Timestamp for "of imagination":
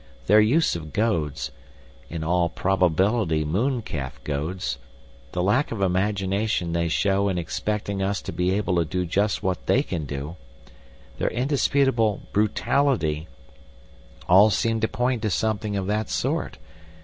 5.71-6.73